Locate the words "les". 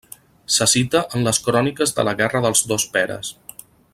1.27-1.39